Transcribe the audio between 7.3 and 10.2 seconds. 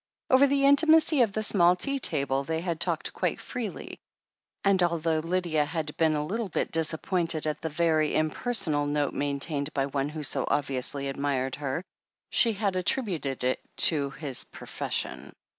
at the very impersonal note main tained by one